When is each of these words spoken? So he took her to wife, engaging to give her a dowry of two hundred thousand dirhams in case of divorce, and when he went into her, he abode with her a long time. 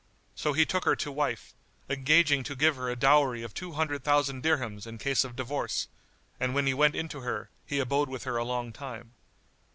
So 0.33 0.53
he 0.53 0.65
took 0.65 0.83
her 0.85 0.95
to 0.95 1.11
wife, 1.11 1.53
engaging 1.87 2.43
to 2.45 2.55
give 2.55 2.75
her 2.75 2.89
a 2.89 2.95
dowry 2.95 3.43
of 3.43 3.53
two 3.53 3.73
hundred 3.73 4.03
thousand 4.03 4.41
dirhams 4.41 4.87
in 4.87 4.97
case 4.97 5.23
of 5.23 5.35
divorce, 5.35 5.89
and 6.39 6.55
when 6.55 6.65
he 6.65 6.73
went 6.73 6.95
into 6.95 7.19
her, 7.19 7.51
he 7.67 7.77
abode 7.77 8.09
with 8.09 8.23
her 8.23 8.37
a 8.37 8.43
long 8.43 8.73
time. 8.73 9.13